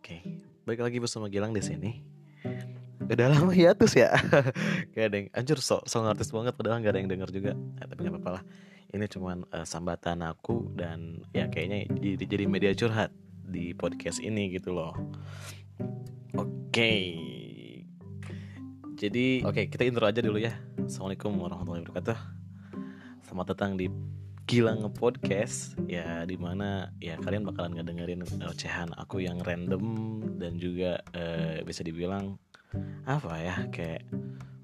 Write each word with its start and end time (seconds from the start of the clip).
Oke, 0.00 0.24
balik 0.64 0.80
lagi 0.80 0.96
bersama 0.96 1.28
Gilang 1.28 1.52
di 1.52 1.60
sini. 1.60 2.00
Udah 3.04 3.36
lama 3.36 3.52
hiatus 3.52 3.92
ya. 3.92 4.16
Gak 4.96 5.12
ada 5.12 5.16
yang 5.20 5.28
anjur 5.36 5.60
so, 5.60 5.84
so 5.84 6.00
artis 6.08 6.32
banget 6.32 6.56
padahal 6.56 6.80
gak 6.80 6.96
ada 6.96 7.04
yang 7.04 7.12
denger 7.12 7.28
juga. 7.28 7.52
Eh, 7.52 7.84
tapi 7.84 8.08
gak 8.08 8.16
apa-apa 8.16 8.40
lah. 8.40 8.42
Ini 8.96 9.04
cuman 9.12 9.44
uh, 9.52 9.68
sambatan 9.68 10.24
aku 10.24 10.72
dan 10.72 11.20
ya 11.36 11.52
kayaknya 11.52 11.84
jadi, 12.00 12.24
jadi 12.24 12.44
media 12.48 12.72
curhat 12.72 13.12
di 13.44 13.76
podcast 13.76 14.24
ini 14.24 14.56
gitu 14.56 14.72
loh. 14.72 14.96
Oke. 16.32 16.92
Jadi 18.96 19.44
oke 19.44 19.68
kita 19.68 19.84
intro 19.84 20.08
aja 20.08 20.24
dulu 20.24 20.40
ya. 20.40 20.56
Assalamualaikum 20.80 21.36
warahmatullahi 21.36 21.84
wabarakatuh. 21.84 22.18
Selamat 23.28 23.52
datang 23.52 23.76
di 23.76 23.92
Gilang 24.50 24.82
Podcast 24.98 25.78
ya 25.86 26.26
di 26.26 26.34
mana 26.34 26.90
ya 26.98 27.14
kalian 27.22 27.46
bakalan 27.46 27.78
ngedengerin 27.78 28.26
ocehan 28.42 28.90
aku 28.98 29.22
yang 29.22 29.38
random 29.46 30.18
dan 30.42 30.58
juga 30.58 30.98
uh, 31.14 31.62
bisa 31.62 31.86
dibilang 31.86 32.34
apa 33.06 33.30
ya 33.38 33.70
kayak 33.70 34.02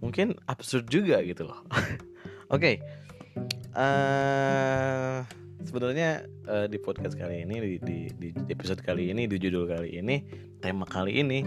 mungkin 0.03 0.35
absurd 0.51 0.91
juga 0.91 1.23
gitu 1.23 1.47
loh. 1.47 1.63
Oke, 1.71 2.03
okay. 2.51 2.75
uh, 3.79 5.23
sebenarnya 5.63 6.27
uh, 6.51 6.67
di 6.67 6.83
podcast 6.83 7.15
kali 7.15 7.47
ini 7.47 7.79
di, 7.79 7.79
di, 7.79 7.99
di 8.11 8.29
episode 8.51 8.83
kali 8.83 9.15
ini 9.15 9.31
di 9.31 9.39
judul 9.39 9.71
kali 9.71 10.03
ini 10.03 10.19
tema 10.59 10.83
kali 10.83 11.23
ini 11.23 11.47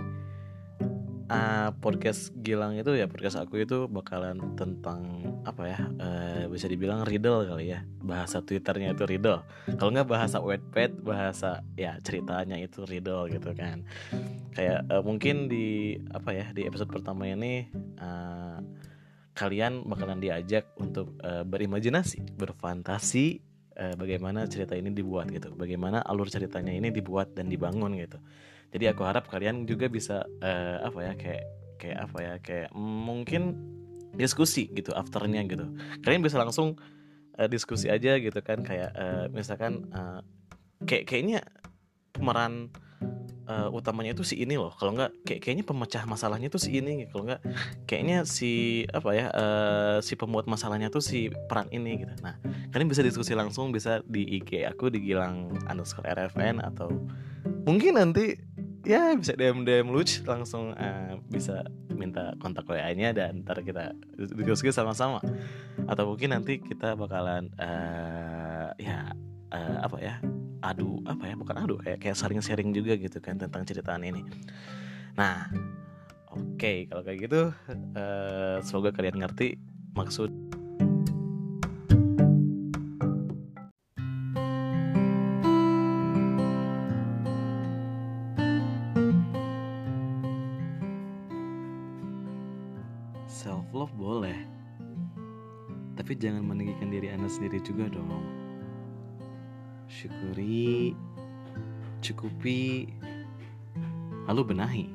uh, 1.30 1.70
podcast 1.78 2.34
Gilang 2.42 2.76
itu 2.76 2.92
ya 2.98 3.06
podcast 3.06 3.40
aku 3.40 3.62
itu 3.64 3.86
bakalan 3.88 4.58
tentang 4.58 5.06
apa 5.46 5.64
ya 5.70 5.80
uh, 6.02 6.44
bisa 6.50 6.66
dibilang 6.66 7.06
riddle 7.06 7.46
kali 7.46 7.72
ya. 7.72 7.86
Bahasa 8.02 8.42
twitternya 8.42 8.98
itu 8.98 9.06
riddle. 9.06 9.46
Kalau 9.78 9.90
nggak 9.94 10.10
bahasa 10.10 10.42
wetpad 10.42 11.06
bahasa 11.06 11.64
ya 11.78 11.96
ceritanya 12.02 12.58
itu 12.58 12.84
riddle 12.84 13.30
gitu 13.30 13.54
kan. 13.54 13.86
Kayak 14.58 14.90
uh, 14.90 15.06
mungkin 15.06 15.48
di 15.48 15.96
apa 16.12 16.34
ya 16.34 16.46
di 16.52 16.66
episode 16.66 16.90
pertama 16.90 17.30
ini 17.30 17.70
uh, 18.02 18.60
kalian 19.38 19.88
bakalan 19.88 20.20
diajak 20.20 20.68
untuk 20.76 21.16
uh, 21.24 21.48
berimajinasi 21.48 22.36
berfantasi 22.36 23.40
uh, 23.80 23.96
bagaimana 23.96 24.50
cerita 24.50 24.76
ini 24.76 24.92
dibuat 24.92 25.32
gitu. 25.32 25.54
Bagaimana 25.56 26.04
alur 26.04 26.28
ceritanya 26.28 26.74
ini 26.74 26.92
dibuat 26.92 27.38
dan 27.38 27.48
dibangun 27.48 27.96
gitu 27.96 28.20
jadi 28.70 28.94
aku 28.94 29.02
harap 29.06 29.26
kalian 29.30 29.66
juga 29.66 29.90
bisa 29.90 30.26
uh, 30.46 30.78
apa 30.86 31.00
ya 31.02 31.14
kayak 31.18 31.44
kayak 31.80 31.98
apa 32.06 32.18
ya 32.20 32.34
kayak 32.44 32.70
mungkin 32.76 33.58
diskusi 34.14 34.70
gitu 34.74 34.92
afternya 34.94 35.42
gitu. 35.48 35.66
Kalian 36.04 36.22
bisa 36.22 36.38
langsung 36.38 36.78
uh, 37.40 37.48
diskusi 37.50 37.88
aja 37.88 38.20
gitu 38.20 38.38
kan 38.44 38.62
kayak 38.62 38.92
uh, 38.94 39.26
misalkan 39.32 39.90
uh, 39.96 40.22
kayak 40.86 41.08
kayaknya 41.08 41.40
pemeran 42.12 42.70
uh, 43.50 43.70
utamanya 43.74 44.14
itu 44.14 44.22
si 44.22 44.38
ini 44.38 44.60
loh. 44.60 44.76
Kalau 44.78 44.94
nggak 44.94 45.26
kayak 45.26 45.42
kayaknya 45.42 45.66
pemecah 45.66 46.04
masalahnya 46.06 46.52
tuh 46.52 46.62
si 46.62 46.78
ini. 46.78 47.10
Kalau 47.10 47.26
nggak 47.26 47.42
kayaknya 47.90 48.28
si 48.28 48.84
apa 48.92 49.10
ya 49.16 49.26
uh, 49.34 49.98
si 50.04 50.14
pembuat 50.14 50.46
masalahnya 50.46 50.92
tuh 50.94 51.02
si 51.02 51.32
peran 51.50 51.72
ini 51.74 52.06
gitu. 52.06 52.14
Nah 52.22 52.38
kalian 52.70 52.90
bisa 52.92 53.02
diskusi 53.02 53.34
langsung 53.34 53.74
bisa 53.74 54.06
di 54.06 54.26
IG 54.42 54.68
aku 54.70 54.94
di 54.94 55.02
Gilang 55.02 55.58
underscore 55.66 56.06
RFN 56.06 56.62
atau 56.62 56.92
mungkin 57.66 57.98
nanti 57.98 58.49
ya 58.88 59.16
bisa 59.16 59.36
DM 59.36 59.68
DM 59.68 59.88
lucu 59.92 60.24
langsung 60.24 60.72
uh, 60.76 61.20
bisa 61.28 61.68
minta 61.92 62.32
kontak 62.40 62.64
WA-nya 62.64 63.12
dan 63.12 63.44
ntar 63.44 63.60
kita 63.64 63.92
diskusi 64.16 64.72
sama-sama. 64.72 65.20
Atau 65.88 66.08
mungkin 66.08 66.32
nanti 66.32 66.64
kita 66.64 66.96
bakalan 66.96 67.52
uh, 67.60 68.72
ya 68.80 69.12
uh, 69.52 69.78
apa 69.84 69.98
ya 70.00 70.16
adu 70.60 71.00
apa 71.08 71.24
ya 71.28 71.36
bukan 71.40 71.56
adu 71.56 71.76
kayak 71.80 72.00
kayak 72.04 72.18
sharing-sharing 72.20 72.76
juga 72.76 72.96
gitu 73.00 73.20
kan 73.20 73.40
tentang 73.40 73.64
ceritaan 73.68 74.04
ini. 74.04 74.24
Nah 75.20 75.52
oke 76.32 76.56
okay, 76.56 76.88
kalau 76.88 77.04
kayak 77.04 77.20
gitu 77.28 77.42
uh, 77.96 78.58
semoga 78.64 78.96
kalian 78.96 79.20
ngerti 79.20 79.60
maksud 79.96 80.49
boleh. 94.20 94.36
Tapi 95.96 96.12
jangan 96.20 96.44
meninggikan 96.44 96.92
diri 96.92 97.08
anda 97.08 97.32
sendiri 97.32 97.64
juga 97.64 97.88
dong. 97.88 98.12
Syukuri 99.88 100.92
cukupi 102.04 102.92
lalu 104.28 104.42
benahi. 104.44 104.86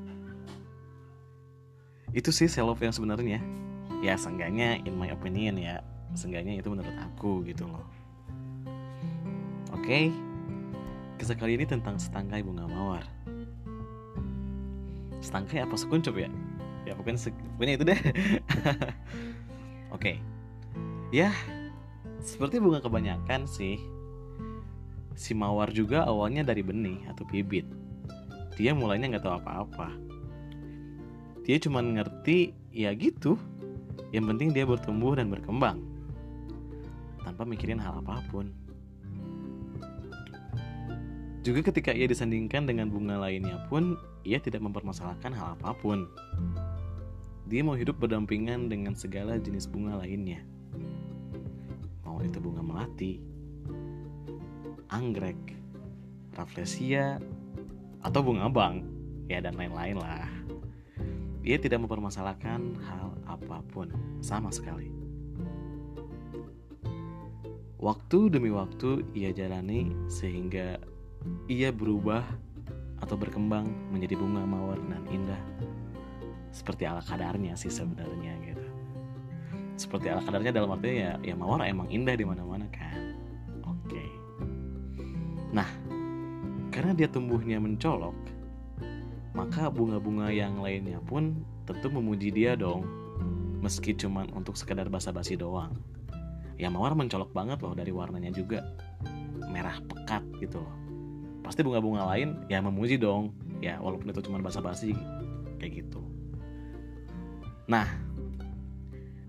Itu 2.13 2.29
sih 2.37 2.53
self 2.53 2.85
yang 2.85 2.93
sebenarnya. 2.93 3.41
Ya 4.05 4.21
seenggaknya 4.21 4.85
in 4.85 5.01
my 5.01 5.09
opinion 5.09 5.57
ya 5.57 5.81
seenggaknya 6.13 6.61
itu 6.61 6.69
menurut 6.69 6.93
aku 7.01 7.41
gitu 7.49 7.65
loh. 7.65 7.89
Oke 9.73 9.81
okay. 9.81 10.05
kisah 11.17 11.33
kali 11.41 11.57
ini 11.57 11.65
tentang 11.65 11.97
setangkai 11.97 12.45
bunga 12.45 12.69
mawar. 12.69 13.09
Setangkai 15.25 15.65
apa? 15.65 15.81
Sekuncup 15.81 16.21
ya 16.21 16.29
ya 16.85 16.93
pokoknya, 16.97 17.21
pokoknya 17.57 17.75
itu 17.77 17.85
deh. 17.85 18.01
Oke. 19.95 20.01
Okay. 20.01 20.17
ya 21.15 21.31
seperti 22.25 22.57
bunga 22.57 22.81
kebanyakan 22.81 23.45
sih. 23.45 23.77
Si 25.15 25.31
mawar 25.37 25.71
juga 25.71 26.03
awalnya 26.09 26.43
dari 26.43 26.65
benih 26.65 27.05
atau 27.07 27.23
bibit. 27.29 27.69
Dia 28.57 28.75
mulainya 28.75 29.15
nggak 29.15 29.25
tahu 29.29 29.37
apa-apa. 29.39 29.89
Dia 31.45 31.61
cuma 31.61 31.85
ngerti 31.85 32.57
ya 32.73 32.91
gitu. 32.97 33.39
Yang 34.11 34.25
penting 34.35 34.49
dia 34.57 34.65
bertumbuh 34.67 35.15
dan 35.15 35.31
berkembang. 35.31 35.85
Tanpa 37.23 37.47
mikirin 37.47 37.79
hal 37.79 38.03
apa 38.03 38.25
pun. 38.33 38.51
Juga 41.45 41.61
ketika 41.61 41.93
ia 41.93 42.09
disandingkan 42.09 42.65
dengan 42.65 42.89
bunga 42.89 43.21
lainnya 43.21 43.69
pun 43.69 44.01
ia 44.25 44.41
tidak 44.41 44.65
mempermasalahkan 44.65 45.37
hal 45.37 45.61
apa 45.61 45.77
pun 45.77 46.09
dia 47.45 47.61
mau 47.61 47.77
hidup 47.77 48.01
berdampingan 48.01 48.73
dengan 48.73 48.97
segala 48.97 49.37
jenis 49.37 49.69
bunga 49.69 50.01
lainnya. 50.01 50.41
Mau 52.01 52.17
itu 52.25 52.41
bunga 52.41 52.65
melati, 52.65 53.21
anggrek, 54.89 55.37
rafflesia, 56.33 57.21
atau 58.01 58.21
bunga 58.25 58.49
bang, 58.49 58.81
ya 59.29 59.45
dan 59.45 59.61
lain-lain 59.61 60.01
lah. 60.01 60.29
Dia 61.45 61.61
tidak 61.61 61.85
mempermasalahkan 61.85 62.81
hal 62.89 63.13
apa 63.29 63.61
pun 63.69 63.93
sama 64.25 64.49
sekali. 64.49 64.89
Waktu 67.77 68.33
demi 68.33 68.49
waktu 68.49 69.05
ia 69.13 69.37
jalani 69.37 69.93
sehingga 70.09 70.81
ia 71.53 71.69
berubah 71.69 72.25
atau 73.05 73.21
berkembang 73.21 73.69
menjadi 73.93 74.17
bunga 74.17 74.41
mawar 74.49 74.81
dan 74.89 75.05
indah 75.13 75.43
seperti 76.55 76.87
ala 76.87 77.03
kadarnya 77.03 77.59
sih 77.59 77.69
sebenarnya 77.69 78.39
gitu. 78.47 78.67
Seperti 79.75 80.07
ala 80.07 80.23
kadarnya 80.23 80.55
dalam 80.55 80.71
artinya 80.71 80.95
ya 80.95 81.13
ya 81.27 81.35
mawar 81.35 81.67
emang 81.67 81.91
indah 81.91 82.15
di 82.15 82.23
mana-mana 82.23 82.71
kan. 82.71 83.19
Oke. 83.67 83.99
Okay. 83.99 84.09
nah 85.55 85.67
karena 86.75 86.95
dia 86.99 87.07
tumbuhnya 87.07 87.63
mencolok 87.63 88.15
maka 89.35 89.67
bunga-bunga 89.71 90.31
yang 90.31 90.63
lainnya 90.63 91.03
pun 91.03 91.43
tentu 91.67 91.91
memuji 91.91 92.31
dia 92.31 92.55
dong. 92.55 92.87
Meski 93.59 93.97
cuman 93.99 94.31
untuk 94.31 94.55
sekedar 94.55 94.87
basa-basi 94.87 95.35
doang. 95.35 95.75
Ya 96.55 96.71
mawar 96.71 96.95
mencolok 96.95 97.35
banget 97.35 97.59
loh 97.67 97.75
dari 97.75 97.91
warnanya 97.91 98.31
juga. 98.31 98.63
Merah 99.51 99.83
pekat 99.91 100.23
gitu 100.39 100.63
loh. 100.63 100.75
Pasti 101.43 101.67
bunga-bunga 101.67 102.07
lain 102.15 102.47
ya 102.47 102.63
memuji 102.63 102.95
dong. 102.95 103.35
Ya 103.59 103.83
walaupun 103.83 104.15
itu 104.15 104.23
cuma 104.23 104.39
basa-basi 104.39 104.95
kayak 105.59 105.83
gitu 105.83 106.14
Nah, 107.65 107.89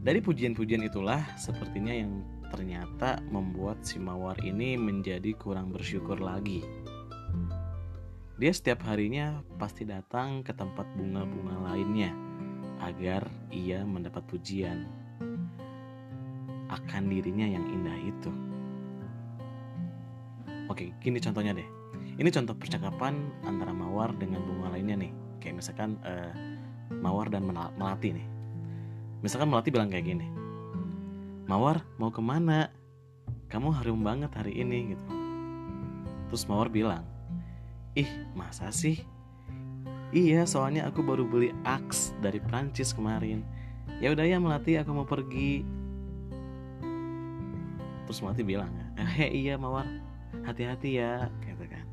dari 0.04 0.20
pujian-pujian 0.20 0.84
itulah 0.84 1.24
sepertinya 1.40 1.96
yang 1.96 2.20
ternyata 2.52 3.24
membuat 3.32 3.82
si 3.88 3.98
Mawar 3.98 4.38
ini 4.44 4.76
menjadi 4.76 5.34
kurang 5.36 5.72
bersyukur 5.72 6.20
lagi. 6.20 6.62
Dia 8.36 8.52
setiap 8.52 8.84
harinya 8.84 9.40
pasti 9.56 9.88
datang 9.88 10.44
ke 10.44 10.52
tempat 10.52 10.84
bunga-bunga 11.00 11.72
lainnya 11.72 12.12
agar 12.84 13.24
ia 13.56 13.88
mendapat 13.88 14.28
pujian 14.28 14.84
akan 16.68 17.04
dirinya 17.08 17.48
yang 17.48 17.64
indah 17.72 17.98
itu. 18.04 18.32
Oke, 20.68 20.92
gini 21.00 21.24
contohnya 21.24 21.56
deh. 21.56 21.68
Ini 22.20 22.30
contoh 22.32 22.56
percakapan 22.58 23.32
antara 23.48 23.72
Mawar 23.72 24.12
dengan 24.20 24.44
bunga 24.44 24.76
lainnya 24.76 25.00
nih. 25.08 25.12
Kayak 25.40 25.56
misalkan 25.64 25.96
uh, 26.04 26.55
Mawar 26.90 27.34
dan 27.34 27.46
Melati 27.50 28.14
nih. 28.14 28.28
Misalkan 29.26 29.50
Melati 29.50 29.74
bilang 29.74 29.90
kayak 29.90 30.06
gini, 30.06 30.28
Mawar 31.46 31.82
mau 32.02 32.10
ke 32.10 32.22
mana? 32.22 32.70
Kamu 33.50 33.70
harum 33.74 34.02
banget 34.02 34.34
hari 34.34 34.58
ini 34.58 34.94
gitu. 34.98 35.06
Terus 36.30 36.46
Mawar 36.50 36.70
bilang, 36.70 37.06
ih 37.94 38.10
masa 38.34 38.74
sih? 38.74 39.02
Iya, 40.14 40.46
soalnya 40.46 40.90
aku 40.90 41.02
baru 41.02 41.26
beli 41.26 41.54
Axe 41.66 42.14
dari 42.22 42.38
Prancis 42.42 42.94
kemarin. 42.94 43.42
Ya 44.02 44.14
udah 44.14 44.26
ya 44.26 44.38
Melati, 44.42 44.78
aku 44.78 44.92
mau 44.94 45.08
pergi. 45.08 45.66
Terus 48.06 48.20
Melati 48.22 48.44
bilang, 48.46 48.70
eh 48.98 49.30
iya 49.34 49.58
Mawar, 49.58 49.90
hati-hati 50.46 51.02
ya, 51.02 51.30
gitu 51.42 51.66
kan. 51.66 51.86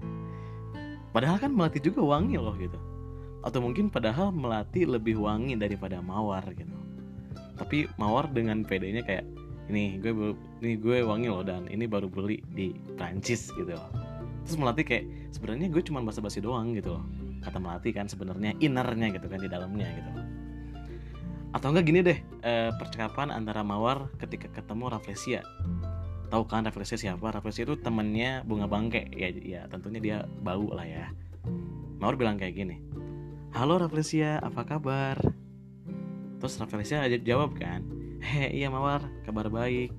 Padahal 1.12 1.36
kan 1.40 1.52
Melati 1.52 1.80
juga 1.80 2.00
wangi 2.04 2.36
loh 2.36 2.56
gitu. 2.56 2.76
Atau 3.42 3.58
mungkin 3.58 3.90
padahal 3.90 4.30
Melati 4.30 4.86
lebih 4.86 5.18
wangi 5.18 5.58
daripada 5.58 5.98
Mawar 5.98 6.46
gitu. 6.54 6.70
Tapi 7.58 7.90
Mawar 7.98 8.30
dengan 8.30 8.62
pedenya 8.62 9.02
kayak, 9.02 9.26
ini 9.70 9.98
gue 9.98 10.34
ini 10.62 10.78
gue 10.78 11.02
wangi 11.02 11.26
loh 11.26 11.42
dan 11.42 11.66
ini 11.66 11.90
baru 11.90 12.06
beli 12.06 12.38
di 12.54 12.70
Prancis 12.94 13.50
gitu 13.50 13.74
loh. 13.74 13.90
Terus 14.46 14.56
Melati 14.58 14.82
kayak, 14.86 15.04
sebenarnya 15.34 15.66
gue 15.74 15.82
cuma 15.82 15.98
basa-basi 16.06 16.38
doang 16.38 16.74
gitu 16.78 16.98
loh. 16.98 17.04
Kata 17.42 17.58
melati 17.58 17.90
kan 17.90 18.06
sebenarnya 18.06 18.54
innernya 18.62 19.10
gitu 19.10 19.26
kan 19.26 19.42
di 19.42 19.50
dalamnya 19.50 19.90
gitu. 19.98 20.10
Atau 21.50 21.74
enggak 21.74 21.90
gini 21.90 22.00
deh 22.06 22.18
eh, 22.46 22.70
percakapan 22.78 23.34
antara 23.34 23.66
mawar 23.66 24.06
ketika 24.22 24.46
ketemu 24.54 24.94
Rafflesia. 24.94 25.42
Tahu 26.30 26.46
kan 26.46 26.62
Rafflesia 26.62 26.94
siapa? 26.94 27.34
Rafflesia 27.34 27.66
itu 27.66 27.74
temennya 27.82 28.46
bunga 28.46 28.70
bangke. 28.70 29.10
Ya 29.10 29.34
ya 29.34 29.66
tentunya 29.66 29.98
dia 29.98 30.16
bau 30.46 30.70
lah 30.70 30.86
ya. 30.86 31.10
Mawar 31.98 32.14
bilang 32.14 32.38
kayak 32.38 32.54
gini 32.54 32.78
halo 33.52 33.76
Rafflesia 33.76 34.40
apa 34.40 34.64
kabar? 34.64 35.20
Terus 36.40 36.56
Rafflesia 36.56 37.04
jawab 37.20 37.52
kan 37.60 37.84
he 38.24 38.48
iya 38.48 38.72
mawar 38.72 39.04
kabar 39.28 39.52
baik. 39.52 39.92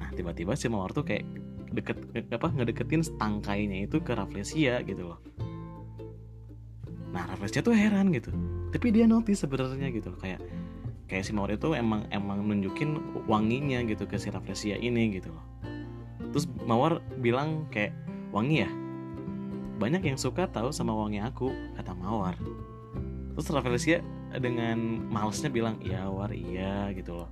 Nah 0.00 0.08
tiba-tiba 0.16 0.56
si 0.56 0.72
mawar 0.72 0.96
tuh 0.96 1.04
kayak 1.04 1.28
deket 1.76 2.00
apa 2.32 2.48
ngedeketin 2.48 3.04
tangkainya 3.20 3.84
itu 3.84 4.00
ke 4.00 4.16
Rafflesia 4.16 4.80
gitu 4.88 5.12
loh. 5.12 5.20
Nah 7.12 7.28
Rafflesia 7.28 7.60
tuh 7.60 7.76
heran 7.76 8.16
gitu. 8.16 8.32
Tapi 8.72 8.86
dia 8.96 9.04
notice 9.04 9.44
sebenarnya 9.44 9.92
gitu 9.92 10.16
kayak 10.16 10.40
kayak 11.04 11.26
si 11.26 11.36
Mawar 11.36 11.58
itu 11.58 11.76
emang 11.76 12.08
emang 12.14 12.48
nunjukin 12.48 12.96
wanginya 13.28 13.84
gitu 13.84 14.08
ke 14.08 14.16
si 14.16 14.32
Rafflesia 14.32 14.80
ini 14.80 15.20
gitu 15.20 15.28
loh. 15.28 15.44
Terus 16.32 16.48
Mawar 16.64 17.04
bilang 17.20 17.68
kayak 17.68 17.92
wangi 18.32 18.64
ya? 18.64 18.70
Banyak 19.76 20.00
yang 20.06 20.16
suka 20.16 20.48
tahu 20.48 20.72
sama 20.72 20.96
wangi 20.96 21.20
aku 21.20 21.52
kata 21.76 21.92
Mawar 21.92 22.38
terus 23.34 23.50
Rafflesia 23.50 23.98
dengan 24.38 25.10
malesnya 25.10 25.50
bilang 25.50 25.82
iya 25.82 26.06
War 26.06 26.30
iya 26.30 26.94
gitu 26.94 27.22
loh. 27.22 27.30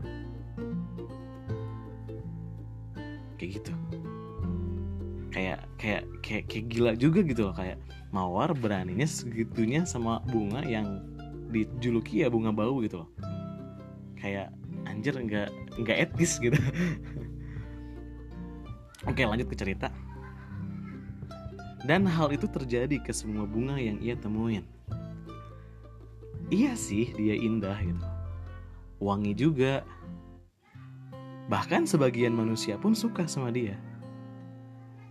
Kayak 3.39 3.63
gitu. 3.63 3.73
Kayak 5.31 5.61
kayak 5.79 6.03
kayak 6.25 6.45
kayak 6.51 6.67
gila 6.67 6.93
juga 6.99 7.23
gitu 7.23 7.47
loh 7.47 7.55
kayak 7.55 7.79
mawar 8.11 8.51
beraninya 8.57 9.07
segitunya 9.07 9.87
sama 9.87 10.19
bunga 10.27 10.65
yang 10.65 11.05
dijuluki 11.53 12.27
ya 12.27 12.33
bunga 12.33 12.51
bau 12.51 12.83
gitu 12.83 13.07
loh. 13.07 13.11
Kayak 14.19 14.51
anjir 14.91 15.15
nggak 15.15 15.55
nggak 15.79 15.99
etis 16.11 16.43
gitu. 16.43 16.59
Oke 19.09 19.23
lanjut 19.23 19.47
ke 19.47 19.55
cerita. 19.55 19.95
Dan 21.87 22.11
hal 22.11 22.35
itu 22.35 22.51
terjadi 22.51 22.99
ke 22.99 23.15
semua 23.15 23.47
bunga 23.47 23.79
yang 23.79 24.03
ia 24.03 24.19
temuin 24.19 24.67
iya 26.49 26.73
sih 26.77 27.13
dia 27.17 27.37
indah 27.37 27.77
gitu. 27.81 28.07
Wangi 28.99 29.33
juga. 29.37 29.85
Bahkan 31.49 31.89
sebagian 31.89 32.37
manusia 32.37 32.77
pun 32.77 32.93
suka 32.93 33.25
sama 33.25 33.49
dia. 33.49 33.79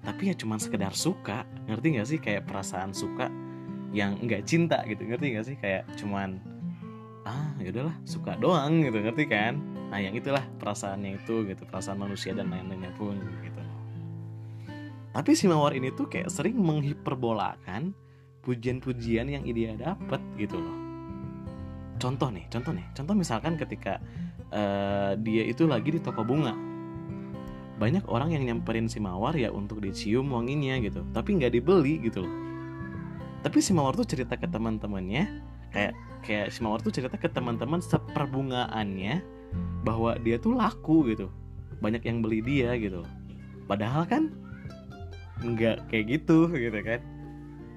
Tapi 0.05 0.29
ya 0.29 0.35
cuman 0.37 0.61
sekedar 0.61 0.93
suka. 0.93 1.47
Ngerti 1.65 1.87
gak 1.97 2.07
sih? 2.07 2.19
Kayak 2.21 2.45
perasaan 2.45 2.93
suka 2.93 3.31
yang 3.95 4.19
nggak 4.21 4.45
cinta 4.45 4.83
gitu. 4.85 5.01
Ngerti 5.07 5.25
gak 5.33 5.45
sih? 5.47 5.55
Kayak 5.57 5.89
cuman 5.97 6.37
ah 7.25 7.51
ya 7.59 7.73
udahlah 7.73 7.97
suka 8.05 8.37
doang 8.37 8.85
gitu. 8.85 8.97
Ngerti 9.01 9.25
kan? 9.25 9.57
Nah 9.89 9.97
yang 9.97 10.13
itulah 10.13 10.43
perasaannya 10.61 11.25
itu 11.25 11.47
gitu. 11.49 11.63
Perasaan 11.65 11.97
manusia 11.97 12.37
dan 12.37 12.53
lain-lainnya 12.53 12.93
pun 12.93 13.17
gitu. 13.41 13.61
Tapi 15.17 15.33
si 15.33 15.49
mawar 15.49 15.73
ini 15.73 15.89
tuh 15.97 16.05
kayak 16.05 16.29
sering 16.29 16.61
menghiperbolakan 16.61 17.97
pujian-pujian 18.45 19.25
yang 19.33 19.41
dia 19.49 19.73
dapat 19.73 20.21
gitu 20.37 20.61
loh 20.61 20.86
contoh 21.97 22.29
nih 22.29 22.45
contoh 22.49 22.71
nih. 22.73 22.85
Contoh 22.93 23.13
misalkan 23.17 23.57
ketika 23.57 24.01
uh, 24.53 25.17
dia 25.19 25.43
itu 25.45 25.65
lagi 25.67 25.93
di 25.93 25.99
toko 26.01 26.23
bunga. 26.23 26.53
Banyak 27.77 28.09
orang 28.09 28.33
yang 28.33 28.43
nyamperin 28.45 28.89
si 28.89 28.97
mawar 28.97 29.37
ya 29.37 29.53
untuk 29.53 29.81
dicium 29.81 30.33
wanginya 30.33 30.81
gitu. 30.81 31.05
Tapi 31.13 31.37
nggak 31.37 31.53
dibeli 31.53 32.01
gitu 32.01 32.25
loh. 32.25 32.33
Tapi 33.45 33.61
si 33.61 33.71
mawar 33.71 33.93
tuh 33.93 34.07
cerita 34.07 34.33
ke 34.33 34.49
teman-temannya 34.49 35.45
kayak 35.69 35.93
kayak 36.25 36.49
si 36.49 36.65
mawar 36.65 36.81
tuh 36.81 36.89
cerita 36.89 37.15
ke 37.21 37.29
teman-teman 37.29 37.83
seperbungaannya 37.83 39.21
bahwa 39.85 40.17
dia 40.25 40.41
tuh 40.41 40.57
laku 40.57 41.13
gitu. 41.13 41.29
Banyak 41.77 42.01
yang 42.01 42.25
beli 42.25 42.41
dia 42.41 42.73
gitu. 42.81 43.05
Padahal 43.69 44.09
kan 44.09 44.33
nggak 45.45 45.85
kayak 45.93 46.05
gitu 46.17 46.49
gitu 46.49 46.79
kan. 46.81 47.01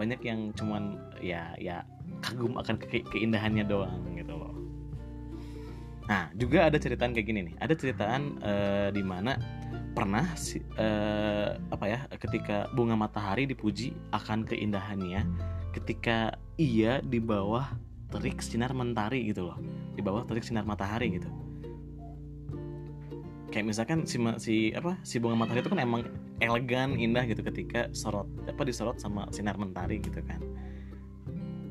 Banyak 0.01 0.21
yang 0.25 0.57
cuman 0.57 0.97
ya 1.21 1.53
ya 1.61 1.85
kagum 2.21 2.57
akan 2.57 2.77
ke 2.77 3.03
keindahannya 3.09 3.65
doang 3.67 4.05
gitu 4.17 4.37
loh. 4.37 4.55
Nah 6.07 6.27
juga 6.35 6.67
ada 6.67 6.77
ceritaan 6.77 7.15
kayak 7.15 7.27
gini 7.27 7.41
nih. 7.53 7.55
Ada 7.61 7.75
ceritaan 7.77 8.23
uh, 8.43 8.89
di 8.91 9.03
mana 9.05 9.39
pernah 9.91 10.27
uh, 10.79 11.49
apa 11.71 11.85
ya 11.87 12.01
ketika 12.19 12.71
bunga 12.75 12.95
matahari 12.95 13.47
dipuji 13.47 13.95
akan 14.15 14.47
keindahannya 14.47 15.27
ketika 15.75 16.39
ia 16.59 17.03
di 17.03 17.19
bawah 17.19 17.67
terik 18.11 18.43
sinar 18.43 18.75
mentari 18.75 19.31
gitu 19.31 19.51
loh. 19.51 19.59
Di 19.95 20.03
bawah 20.03 20.27
terik 20.27 20.43
sinar 20.43 20.67
matahari 20.67 21.15
gitu. 21.19 21.31
Kayak 23.51 23.67
misalkan 23.75 24.07
si 24.07 24.19
si 24.39 24.71
apa 24.75 24.99
si 25.03 25.19
bunga 25.19 25.47
matahari 25.47 25.63
itu 25.63 25.71
kan 25.71 25.83
emang 25.83 26.07
elegan 26.41 26.97
indah 26.97 27.29
gitu 27.29 27.45
ketika 27.45 27.93
sorot 27.93 28.27
apa 28.49 28.63
disorot 28.65 28.97
sama 28.99 29.29
sinar 29.31 29.61
mentari 29.61 30.01
gitu 30.01 30.25
kan 30.25 30.41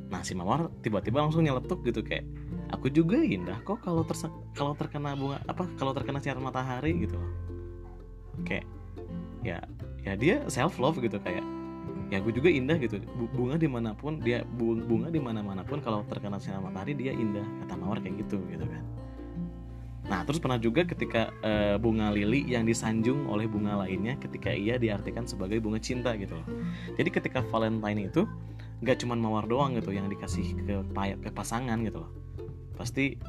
nah 0.09 0.25
si 0.25 0.33
mawar 0.33 0.73
tiba-tiba 0.81 1.21
langsung 1.21 1.45
nyeletuk 1.45 1.85
gitu 1.85 2.01
kayak 2.01 2.25
aku 2.73 2.89
juga 2.89 3.21
indah 3.21 3.61
kok 3.61 3.81
kalau 3.85 4.01
kalau 4.57 4.73
terkena 4.73 5.13
bunga 5.13 5.37
apa 5.45 5.69
kalau 5.77 5.93
terkena 5.93 6.17
sinar 6.17 6.41
matahari 6.41 6.97
gitu 7.05 7.17
loh. 7.17 7.31
Kayak 8.45 8.65
ya 9.45 9.57
ya 10.01 10.13
dia 10.17 10.35
self 10.49 10.81
love 10.81 10.97
gitu 10.97 11.21
kayak 11.21 11.45
ya 12.09 12.17
gue 12.21 12.33
juga 12.33 12.49
indah 12.49 12.77
gitu. 12.81 12.97
Bunga 13.37 13.61
di 13.61 13.69
mana 13.69 13.93
pun 13.93 14.17
dia 14.21 14.41
bunga 14.57 15.13
di 15.13 15.21
mana 15.21 15.45
mana 15.45 15.61
pun 15.61 15.81
kalau 15.81 16.01
terkena 16.09 16.41
sinar 16.41 16.61
matahari 16.61 16.97
dia 16.97 17.13
indah 17.13 17.45
kata 17.65 17.73
mawar 17.77 18.01
kayak 18.01 18.25
gitu 18.25 18.41
gitu 18.49 18.65
kan. 18.65 18.83
Nah 20.09 20.25
terus 20.25 20.41
pernah 20.41 20.57
juga 20.57 20.81
ketika 20.89 21.29
uh, 21.45 21.77
bunga 21.77 22.09
lili 22.09 22.41
yang 22.49 22.65
disanjung 22.65 23.29
oleh 23.29 23.45
bunga 23.45 23.77
lainnya 23.85 24.17
ketika 24.17 24.49
ia 24.49 24.81
diartikan 24.81 25.29
sebagai 25.29 25.61
bunga 25.61 25.77
cinta 25.77 26.17
gitu 26.17 26.33
loh. 26.33 26.47
Jadi 26.97 27.09
ketika 27.13 27.45
Valentine 27.53 28.09
itu 28.09 28.25
nggak 28.79 28.97
cuma 29.03 29.15
mawar 29.19 29.43
doang 29.45 29.75
gitu 29.75 29.91
yang 29.91 30.07
dikasih 30.07 30.55
ke, 30.63 30.75
ke 31.19 31.29
pasangan 31.35 31.79
gitu 31.83 31.99
loh. 32.03 32.11
Pasti 32.79 33.19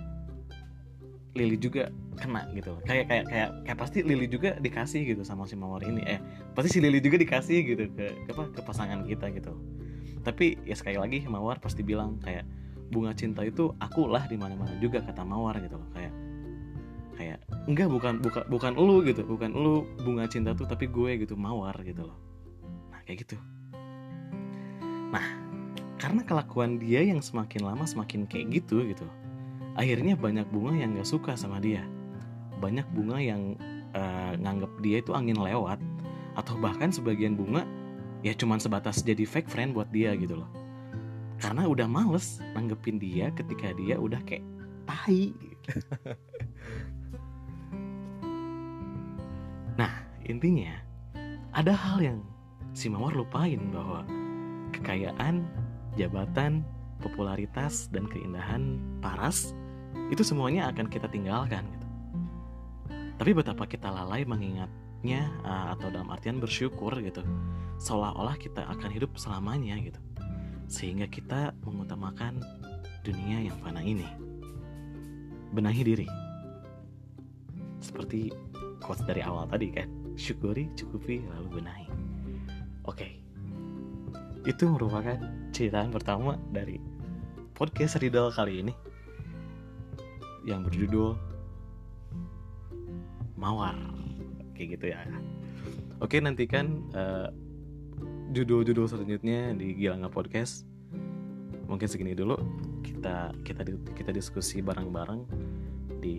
Lili 1.31 1.55
juga 1.63 1.95
kena 2.19 2.51
gitu. 2.59 2.75
Kayak 2.83 3.07
kayak 3.07 3.25
kayak 3.31 3.51
kayak 3.63 3.79
pasti 3.79 3.99
Lili 4.03 4.27
juga 4.27 4.59
dikasih 4.59 5.15
gitu 5.15 5.23
sama 5.23 5.47
si 5.47 5.55
mawar 5.55 5.83
ini. 5.87 6.03
Eh 6.03 6.19
pasti 6.55 6.79
si 6.79 6.79
Lili 6.83 6.99
juga 6.99 7.23
dikasih 7.23 7.59
gitu 7.67 7.85
ke, 7.95 8.07
ke 8.27 8.31
apa 8.35 8.51
ke 8.51 8.61
pasangan 8.67 9.07
kita 9.07 9.31
gitu. 9.31 9.55
Tapi 10.27 10.59
ya 10.67 10.75
sekali 10.75 10.99
lagi 10.99 11.23
mawar 11.31 11.63
pasti 11.63 11.87
bilang 11.87 12.19
kayak 12.19 12.43
bunga 12.91 13.15
cinta 13.15 13.47
itu 13.47 13.71
aku 13.79 14.11
lah 14.11 14.27
di 14.27 14.35
mana 14.35 14.59
mana 14.59 14.75
juga 14.83 15.03
kata 15.03 15.23
mawar 15.23 15.59
gitu 15.63 15.79
loh. 15.79 15.89
Kayak 15.95 16.15
kayak 17.15 17.39
enggak 17.71 17.89
bukan 17.91 18.15
bukan 18.19 18.43
bukan 18.51 18.73
lu 18.75 18.97
gitu 19.07 19.23
bukan 19.23 19.51
lu 19.55 19.87
bunga 20.03 20.27
cinta 20.27 20.51
tuh 20.57 20.67
tapi 20.67 20.91
gue 20.91 21.27
gitu 21.27 21.39
mawar 21.39 21.79
gitu 21.87 22.11
loh. 22.11 22.19
Nah 22.91 23.03
kayak 23.07 23.23
gitu 23.27 23.39
nah 25.11 25.27
karena 26.01 26.25
kelakuan 26.25 26.81
dia 26.81 27.05
yang 27.05 27.21
semakin 27.21 27.67
lama 27.67 27.85
semakin 27.85 28.25
kayak 28.25 28.63
gitu 28.63 28.87
gitu 28.89 29.05
akhirnya 29.81 30.19
banyak 30.19 30.47
bunga 30.51 30.77
yang 30.77 30.97
gak 30.99 31.09
suka 31.09 31.33
sama 31.39 31.63
dia. 31.63 31.87
Banyak 32.59 32.85
bunga 32.93 33.17
yang 33.17 33.57
uh, 33.95 34.37
nganggap 34.37 34.73
dia 34.83 35.01
itu 35.01 35.17
angin 35.17 35.39
lewat 35.39 35.79
atau 36.37 36.55
bahkan 36.61 36.93
sebagian 36.93 37.35
bunga 37.35 37.67
ya 38.21 38.37
cuman 38.37 38.61
sebatas 38.61 39.01
jadi 39.01 39.25
fake 39.25 39.49
friend 39.49 39.73
buat 39.73 39.89
dia 39.89 40.13
gitu 40.19 40.37
loh. 40.37 40.51
Karena 41.41 41.65
udah 41.65 41.89
males 41.89 42.45
nanggepin 42.53 43.01
dia 43.01 43.33
ketika 43.33 43.73
dia 43.73 43.97
udah 43.97 44.21
kayak 44.27 44.45
tai. 44.85 45.33
Nah 49.79 50.05
intinya 50.29 50.77
ada 51.57 51.73
hal 51.73 52.05
yang 52.05 52.19
si 52.77 52.93
Mawar 52.93 53.17
lupain 53.17 53.57
bahwa 53.73 54.05
kekayaan, 54.71 55.45
jabatan, 55.99 56.65
popularitas 57.03 57.91
dan 57.91 58.07
keindahan 58.07 58.79
paras 59.03 59.53
itu 60.11 60.23
semuanya 60.23 60.71
akan 60.71 60.87
kita 60.87 61.11
tinggalkan 61.11 61.67
gitu. 61.67 61.87
Tapi 63.21 63.31
betapa 63.37 63.69
kita 63.69 63.93
lalai 63.93 64.25
mengingatnya 64.25 65.29
uh, 65.45 65.77
atau 65.77 65.93
dalam 65.93 66.09
artian 66.09 66.41
bersyukur 66.41 66.95
gitu. 67.05 67.21
Seolah-olah 67.81 68.37
kita 68.41 68.65
akan 68.65 68.91
hidup 68.93 69.17
selamanya 69.17 69.77
gitu. 69.81 70.01
sehingga 70.71 71.11
kita 71.11 71.51
mengutamakan 71.67 72.39
dunia 73.03 73.51
yang 73.51 73.59
fana 73.59 73.83
ini. 73.83 74.07
Benahi 75.51 75.83
diri. 75.83 76.07
Seperti 77.83 78.31
quotes 78.79 79.03
dari 79.03 79.19
awal 79.27 79.51
tadi 79.51 79.75
kan, 79.75 79.91
syukuri, 80.15 80.71
cukupi, 80.79 81.27
lalu 81.27 81.59
benahi. 81.59 81.87
Oke. 82.87 83.20
Itu 84.49 84.73
merupakan 84.73 85.21
ceritaan 85.53 85.93
pertama 85.93 86.41
dari 86.49 86.81
podcast 87.53 88.01
Riddle 88.01 88.33
kali 88.33 88.65
ini 88.65 88.73
yang 90.49 90.65
berjudul 90.65 91.13
Mawar. 93.37 93.77
Kayak 94.57 94.81
gitu 94.81 94.87
ya. 94.97 95.05
Oke, 96.01 96.21
nantikan 96.25 96.85
uh, 96.97 97.29
judul-judul 98.33 98.89
selanjutnya 98.89 99.53
di 99.53 99.77
Gilanga 99.77 100.09
Podcast. 100.09 100.65
Mungkin 101.69 101.89
segini 101.89 102.17
dulu. 102.17 102.41
Kita 102.81 103.37
kita 103.45 103.65
kita 103.93 104.11
diskusi 104.13 104.65
bareng-bareng 104.65 105.21
di 106.01 106.17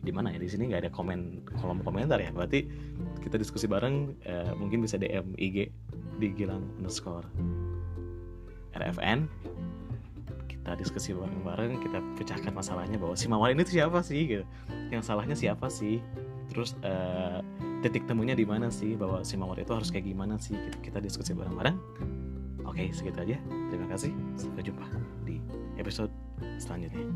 di 0.00 0.12
mana 0.12 0.32
ya 0.32 0.40
di 0.40 0.48
sini 0.48 0.72
nggak 0.72 0.88
ada 0.88 0.90
komen 0.92 1.44
kolom 1.60 1.84
komentar 1.84 2.16
ya 2.16 2.32
berarti 2.32 2.64
kita 3.20 3.36
diskusi 3.36 3.68
bareng 3.68 4.16
eh, 4.24 4.56
mungkin 4.56 4.80
bisa 4.80 4.96
DM 4.96 5.36
IG 5.36 5.68
di 6.18 6.34
Gilang 6.34 6.66
underscore 6.78 7.26
RFN 8.74 9.30
kita 10.50 10.76
diskusi 10.76 11.16
bareng-bareng 11.16 11.80
kita 11.80 11.98
pecahkan 12.20 12.52
masalahnya 12.52 13.00
bahwa 13.00 13.16
si 13.16 13.24
Mawar 13.24 13.56
ini 13.56 13.64
tuh 13.64 13.80
siapa 13.80 14.04
sih 14.04 14.28
gitu. 14.28 14.44
Yang 14.92 15.08
salahnya 15.08 15.32
siapa 15.32 15.72
sih? 15.72 15.96
Terus 16.52 16.76
uh, 16.84 17.40
titik 17.80 18.04
temunya 18.04 18.36
di 18.36 18.44
mana 18.44 18.68
sih 18.68 18.92
bahwa 18.92 19.24
si 19.24 19.40
mawar 19.40 19.60
itu 19.60 19.72
harus 19.72 19.88
kayak 19.88 20.08
gimana 20.08 20.36
sih? 20.36 20.56
Kita, 20.56 20.78
kita 20.84 20.98
diskusi 21.00 21.32
bareng-bareng. 21.32 21.76
Oke 22.68 22.92
segitu 22.92 23.16
aja. 23.16 23.36
Terima 23.72 23.88
kasih. 23.88 24.12
Sampai 24.36 24.64
jumpa 24.64 24.84
di 25.24 25.40
episode 25.80 26.12
selanjutnya 26.60 27.08